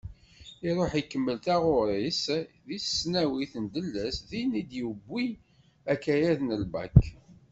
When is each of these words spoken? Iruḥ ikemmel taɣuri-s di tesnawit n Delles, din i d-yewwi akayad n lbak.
Iruḥ 0.67 0.91
ikemmel 1.01 1.37
taɣuri-s 1.45 2.23
di 2.67 2.77
tesnawit 2.83 3.53
n 3.63 3.65
Delles, 3.73 4.17
din 4.29 4.51
i 4.61 4.63
d-yewwi 4.69 5.25
akayad 5.91 6.39
n 6.43 6.55
lbak. 6.63 6.95